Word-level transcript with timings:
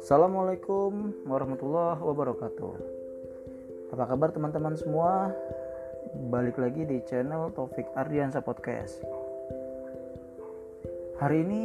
Assalamualaikum 0.00 1.12
warahmatullahi 1.28 2.00
wabarakatuh. 2.00 2.72
Apa 3.92 4.04
kabar 4.08 4.32
teman-teman 4.32 4.72
semua? 4.80 5.36
Balik 6.32 6.56
lagi 6.56 6.88
di 6.88 7.04
channel 7.04 7.52
Taufik 7.52 7.92
Ardiansa 7.92 8.40
Podcast. 8.40 9.04
Hari 11.20 11.44
ini 11.44 11.62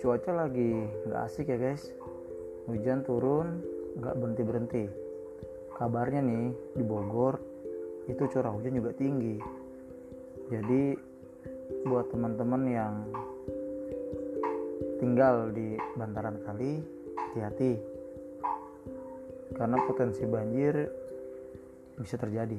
cuaca 0.00 0.32
lagi 0.32 0.88
gak 1.12 1.28
asik 1.28 1.52
ya 1.52 1.60
guys. 1.60 1.92
Hujan 2.64 3.04
turun 3.04 3.60
gak 4.00 4.16
berhenti-berhenti. 4.16 4.88
Kabarnya 5.76 6.24
nih 6.24 6.48
di 6.80 6.80
Bogor 6.80 7.36
Itu 8.08 8.24
curah 8.32 8.56
hujan 8.56 8.72
juga 8.72 8.96
tinggi. 8.96 9.36
Jadi 10.48 11.12
buat 11.84 12.08
teman-teman 12.12 12.62
yang 12.68 12.94
tinggal 14.98 15.52
di 15.52 15.76
bantaran 15.96 16.40
kali 16.44 16.80
hati-hati. 17.16 17.72
Karena 19.54 19.76
potensi 19.84 20.24
banjir 20.26 20.74
bisa 22.00 22.16
terjadi. 22.18 22.58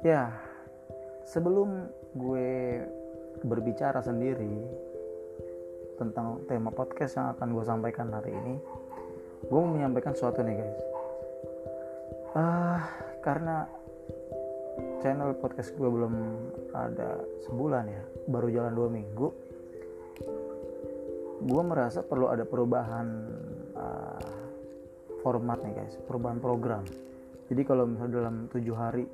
Ya 0.00 0.32
sebelum 1.28 1.86
gue 2.16 2.80
berbicara 3.44 4.00
sendiri 4.00 4.64
tentang 6.00 6.40
tema 6.48 6.72
podcast 6.72 7.20
yang 7.20 7.36
akan 7.36 7.48
gue 7.52 7.64
sampaikan 7.64 8.08
hari 8.08 8.32
ini 8.32 8.56
gue 9.44 9.56
mau 9.56 9.68
menyampaikan 9.68 10.12
sesuatu 10.12 10.44
nih 10.44 10.56
guys. 10.56 10.80
Uh, 12.30 12.80
karena 13.24 13.66
channel 15.00 15.32
podcast 15.40 15.72
gue 15.74 15.88
belum 15.88 16.14
ada 16.76 17.24
sebulan 17.48 17.84
ya 17.88 18.02
baru 18.28 18.48
jalan 18.52 18.72
dua 18.76 18.88
minggu. 18.88 19.28
Gue 21.40 21.62
merasa 21.64 22.04
perlu 22.04 22.28
ada 22.28 22.44
perubahan 22.44 23.08
uh, 23.74 24.20
format 25.24 25.60
nih 25.64 25.74
guys 25.80 25.96
perubahan 26.04 26.38
program. 26.38 26.84
Jadi 27.48 27.62
kalau 27.66 27.88
misalnya 27.88 28.22
dalam 28.22 28.46
tujuh 28.52 28.76
hari 28.76 29.04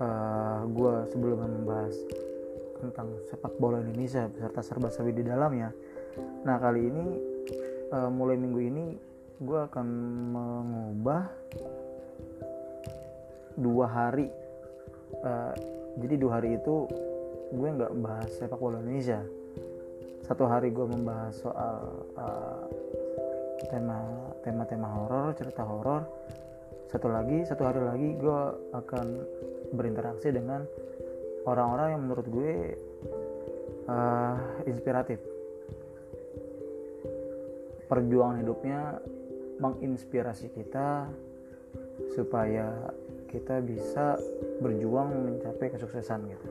uh, 0.00 0.62
gue 0.70 0.94
sebelum 1.12 1.38
membahas 1.44 1.94
tentang 2.80 3.08
sepak 3.28 3.56
bola 3.56 3.80
Indonesia 3.80 4.28
beserta 4.28 4.60
serba-serbi 4.60 5.12
di 5.16 5.24
dalamnya 5.24 5.72
nah 6.44 6.56
kali 6.60 6.80
ini 6.88 7.06
uh, 7.92 8.08
mulai 8.12 8.36
minggu 8.36 8.60
ini 8.60 8.86
gue 9.36 9.60
akan 9.68 9.86
mengubah 10.32 11.22
dua 13.56 13.86
hari 13.88 14.28
uh, 15.22 15.54
jadi 15.96 16.14
dua 16.20 16.40
hari 16.40 16.58
itu 16.58 16.86
gue 17.54 17.68
nggak 17.68 17.92
bahas 18.02 18.30
sepak 18.36 18.58
bola 18.58 18.82
Indonesia. 18.82 19.22
Satu 20.26 20.44
hari 20.50 20.74
gue 20.74 20.82
membahas 20.82 21.38
soal 21.38 21.78
uh, 22.18 22.66
tema 23.70 24.02
tema 24.42 24.66
tema 24.66 24.88
horor 24.90 25.32
cerita 25.38 25.62
horor. 25.62 26.02
Satu 26.90 27.10
lagi 27.10 27.46
satu 27.46 27.62
hari 27.66 27.80
lagi 27.82 28.08
gue 28.18 28.40
akan 28.74 29.06
berinteraksi 29.74 30.30
dengan 30.34 30.66
orang-orang 31.46 31.94
yang 31.94 32.02
menurut 32.06 32.26
gue 32.26 32.52
uh, 33.86 34.36
inspiratif. 34.66 35.22
Perjuangan 37.86 38.42
hidupnya 38.42 38.98
menginspirasi 39.62 40.50
kita 40.52 41.06
supaya 42.14 42.72
kita 43.26 43.60
bisa 43.64 44.16
berjuang 44.62 45.12
mencapai 45.26 45.72
kesuksesan 45.74 46.24
gitu 46.30 46.48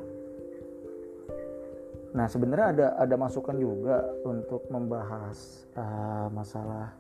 Nah 2.16 2.32
sebenarnya 2.32 2.68
ada 2.72 2.88
ada 2.96 3.16
masukan 3.20 3.60
juga 3.60 4.08
untuk 4.24 4.64
membahas 4.72 5.68
uh, 5.76 6.32
masalah 6.32 6.96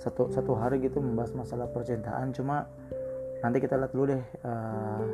satu 0.00 0.32
satu 0.32 0.56
hari 0.56 0.80
gitu 0.80 0.96
membahas 1.04 1.36
masalah 1.36 1.68
percintaan. 1.68 2.32
Cuma 2.32 2.64
nanti 3.44 3.60
kita 3.60 3.76
lihat 3.76 3.92
dulu 3.92 4.16
deh 4.16 4.24
uh, 4.48 5.04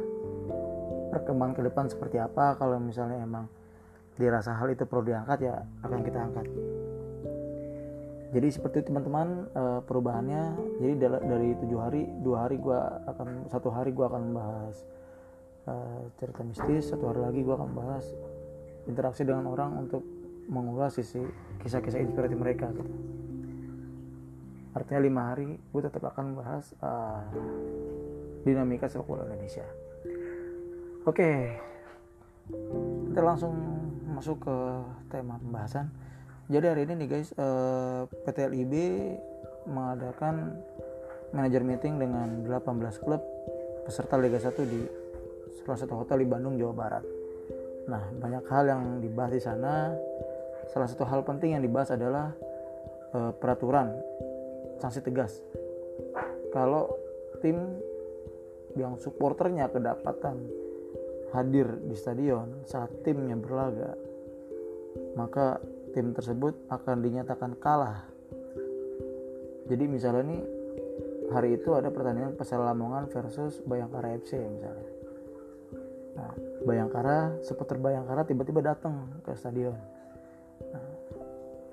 perkembangan 1.11 1.59
ke 1.59 1.63
depan 1.67 1.85
seperti 1.91 2.23
apa. 2.23 2.55
Kalau 2.55 2.79
misalnya 2.79 3.19
emang 3.19 3.51
dirasa 4.15 4.55
hal 4.55 4.71
itu 4.71 4.87
perlu 4.87 5.11
diangkat 5.11 5.39
ya 5.43 5.59
akan 5.83 6.01
kita 6.07 6.19
angkat. 6.23 6.47
Jadi 8.35 8.49
seperti 8.51 8.87
teman-teman 8.87 9.47
uh, 9.55 9.81
perubahannya. 9.87 10.59
Jadi 10.83 10.93
dari 11.03 11.49
tujuh 11.63 11.79
hari 11.79 12.03
dua 12.21 12.47
hari 12.49 12.59
gue 12.59 12.79
akan 13.11 13.47
satu 13.51 13.71
hari 13.71 13.95
gue 13.95 14.03
akan 14.03 14.23
membahas 14.33 14.77
uh, 15.71 16.11
cerita 16.19 16.43
mistis. 16.43 16.91
Satu 16.91 17.07
hari 17.11 17.23
lagi 17.23 17.41
gue 17.47 17.55
akan 17.55 17.69
membahas 17.71 18.07
interaksi 18.87 19.27
dengan 19.27 19.51
orang 19.51 19.87
untuk 19.87 20.03
mengulas 20.47 20.95
sisi 20.95 21.21
kisah-kisah 21.63 22.01
inspiratif 22.03 22.39
mereka 22.39 22.71
gitu. 22.71 22.87
artinya 24.77 25.01
lima 25.03 25.23
hari 25.33 25.59
gue 25.59 25.83
tetap 25.83 26.05
akan 26.05 26.37
membahas 26.37 26.65
uh, 26.85 27.25
dinamika 28.47 28.87
sepak 28.87 29.09
bola 29.09 29.27
Indonesia 29.27 29.67
oke 31.03 31.17
okay. 31.17 31.59
kita 33.11 33.21
langsung 33.25 33.57
masuk 34.07 34.47
ke 34.47 34.57
tema 35.11 35.41
pembahasan 35.43 35.91
jadi 36.47 36.75
hari 36.75 36.87
ini 36.87 36.95
nih 37.05 37.09
guys 37.11 37.31
eh, 37.35 38.01
PT 38.27 38.39
LIB 38.51 38.75
mengadakan 39.67 40.59
manajer 41.35 41.63
meeting 41.67 41.99
dengan 41.99 42.47
18 42.47 43.03
klub 43.03 43.23
peserta 43.83 44.15
Liga 44.19 44.39
1 44.39 44.55
di 44.67 44.81
salah 45.63 45.79
satu 45.79 45.95
hotel 45.99 46.23
di 46.23 46.29
Bandung 46.31 46.55
Jawa 46.55 46.75
Barat 46.75 47.05
Nah, 47.87 48.03
banyak 48.19 48.45
hal 48.51 48.65
yang 48.67 48.83
dibahas 48.99 49.33
di 49.33 49.43
sana. 49.43 49.95
Salah 50.75 50.91
satu 50.91 51.07
hal 51.07 51.23
penting 51.23 51.55
yang 51.55 51.63
dibahas 51.63 51.95
adalah 51.95 52.35
e, 53.15 53.31
peraturan 53.39 53.95
sanksi 54.83 55.01
tegas. 55.07 55.39
Kalau 56.51 56.91
tim 57.39 57.79
yang 58.75 58.99
supporternya 58.99 59.71
kedapatan 59.71 60.37
hadir 61.31 61.79
di 61.87 61.95
stadion 61.95 62.67
saat 62.67 62.91
timnya 63.07 63.39
berlaga, 63.39 63.95
maka 65.15 65.63
tim 65.97 66.13
tersebut 66.13 66.69
akan 66.69 67.01
dinyatakan 67.01 67.57
kalah. 67.57 68.05
Jadi 69.65 69.85
misalnya 69.89 70.29
nih 70.29 70.43
hari 71.33 71.57
itu 71.57 71.73
ada 71.73 71.89
pertandingan 71.89 72.37
Persela 72.37 72.69
Lamongan 72.69 73.09
versus 73.09 73.65
Bayangkara 73.65 74.13
FC 74.21 74.37
misalnya. 74.37 74.97
Nah, 76.17 76.33
Bayangkara 76.65 77.41
supporter 77.45 77.77
Bayangkara 77.77 78.25
tiba-tiba 78.25 78.65
datang 78.65 79.21
ke 79.21 79.37
stadion 79.37 79.77
nah, 80.73 80.89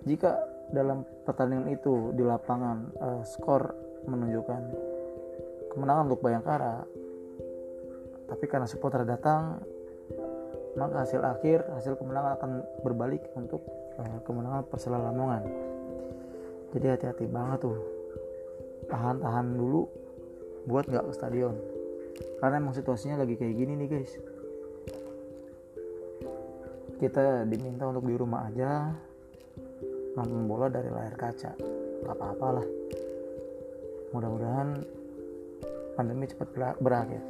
jika 0.03 0.35
dalam 0.75 1.07
pertandingan 1.23 1.71
itu 1.71 2.11
di 2.11 2.23
lapangan 2.27 2.77
uh, 2.99 3.21
skor 3.23 3.71
menunjukkan 4.03 4.61
kemenangan 5.71 6.11
untuk 6.11 6.21
Bayangkara 6.21 6.83
tapi 8.27 8.45
karena 8.51 8.67
supporter 8.67 9.07
datang 9.07 9.63
maka 10.73 11.05
hasil 11.05 11.21
akhir 11.21 11.69
hasil 11.69 11.93
kemenangan 12.01 12.33
akan 12.41 12.51
berbalik 12.81 13.21
untuk 13.37 13.61
uh, 14.01 14.19
kemenangan 14.25 14.65
Persela 14.65 14.97
Lamongan. 14.97 15.45
Jadi 16.73 16.85
hati-hati 16.89 17.25
banget 17.29 17.69
tuh. 17.69 17.77
Tahan-tahan 18.89 19.53
dulu 19.53 19.85
buat 20.65 20.89
nggak 20.89 21.05
ke 21.05 21.13
stadion. 21.13 21.55
Karena 22.41 22.57
emang 22.57 22.73
situasinya 22.73 23.21
lagi 23.21 23.37
kayak 23.37 23.53
gini 23.53 23.73
nih 23.77 23.87
guys. 23.89 24.13
Kita 26.97 27.45
diminta 27.45 27.85
untuk 27.85 28.09
di 28.09 28.15
rumah 28.17 28.49
aja. 28.49 28.89
Nonton 30.17 30.49
bola 30.49 30.69
dari 30.73 30.89
layar 30.89 31.13
kaca. 31.13 31.53
Apa-apalah 32.09 32.65
mudah-mudahan 34.13 34.81
pandemi 35.93 36.25
cepat 36.25 36.77
berakhir. 36.81 37.21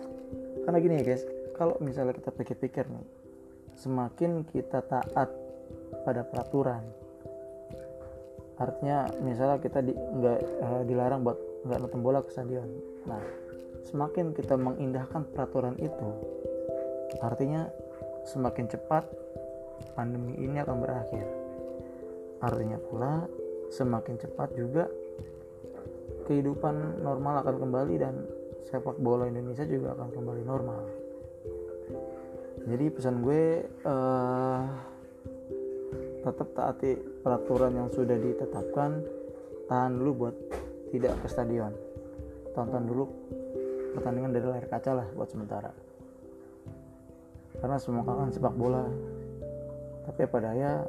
Karena 0.64 0.78
gini 0.80 0.96
ya 1.00 1.04
guys. 1.04 1.24
Kalau 1.54 1.76
misalnya 1.84 2.18
kita 2.18 2.32
pikir-pikir 2.34 2.88
nih 2.90 3.23
semakin 3.78 4.46
kita 4.48 4.82
taat 4.86 5.30
pada 6.04 6.22
peraturan 6.26 6.84
artinya 8.62 9.10
misalnya 9.26 9.58
kita 9.58 9.82
di, 9.82 9.92
nggak 9.92 10.40
uh, 10.62 10.82
dilarang 10.86 11.26
buat 11.26 11.38
nggak 11.66 11.80
nonton 11.84 12.02
bola 12.06 12.20
ke 12.22 12.30
stadion 12.30 12.70
nah 13.10 13.20
semakin 13.90 14.32
kita 14.32 14.56
mengindahkan 14.56 15.26
peraturan 15.34 15.76
itu 15.82 16.10
artinya 17.20 17.68
semakin 18.24 18.66
cepat 18.72 19.06
pandemi 19.94 20.40
ini 20.40 20.58
akan 20.64 20.78
berakhir. 20.80 21.28
Artinya 22.40 22.80
pula 22.80 23.28
semakin 23.72 24.16
cepat 24.20 24.50
juga 24.56 24.88
kehidupan 26.28 27.04
normal 27.04 27.44
akan 27.44 27.56
kembali 27.60 27.96
dan 28.00 28.24
sepak 28.64 28.96
bola 29.00 29.28
Indonesia 29.28 29.68
juga 29.68 29.96
akan 29.96 30.10
kembali 30.12 30.44
normal. 30.48 30.82
Jadi 32.64 32.86
pesan 32.96 33.20
gue 33.20 33.68
uh, 33.84 34.62
tetap 36.24 36.48
taati 36.56 36.96
peraturan 37.20 37.76
yang 37.76 37.90
sudah 37.92 38.16
ditetapkan, 38.16 39.04
tahan 39.68 40.00
dulu 40.00 40.12
buat 40.28 40.36
tidak 40.96 41.20
ke 41.20 41.28
stadion. 41.28 41.76
Tonton 42.56 42.88
dulu 42.88 43.06
pertandingan 43.98 44.32
dari 44.32 44.46
layar 44.48 44.68
kaca 44.72 44.92
lah 45.04 45.08
buat 45.12 45.30
sementara. 45.30 45.72
karena 47.62 47.80
semua 47.80 48.04
kangen 48.04 48.34
sepak 48.34 48.56
bola. 48.60 48.84
Tapi 50.04 50.28
pada 50.28 50.52
daya 50.52 50.84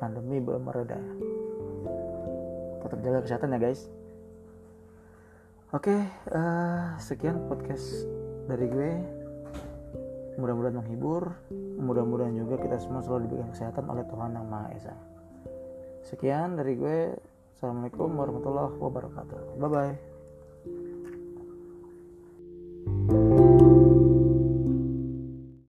pandemi 0.00 0.40
belum 0.40 0.64
mereda. 0.64 0.96
Tetap 2.80 2.98
jaga 3.04 3.18
kesehatan 3.28 3.52
ya 3.52 3.58
guys. 3.60 3.92
Oke 5.76 6.00
uh, 6.32 6.96
sekian 6.96 7.44
podcast 7.44 8.08
dari 8.48 8.72
gue 8.72 8.92
mudah-mudahan 10.38 10.80
menghibur. 10.80 11.34
Mudah-mudahan 11.82 12.32
juga 12.38 12.56
kita 12.62 12.78
semua 12.78 13.02
selalu 13.02 13.28
diberikan 13.28 13.50
kesehatan 13.50 13.84
oleh 13.90 14.06
Tuhan 14.06 14.30
yang 14.38 14.46
Maha 14.46 14.68
Esa. 14.72 14.94
Sekian 16.06 16.56
dari 16.56 16.78
gue. 16.78 16.98
Assalamualaikum 17.58 18.14
warahmatullahi 18.14 18.74
wabarakatuh. 18.78 19.58
Bye 19.58 19.68
bye 19.68 20.17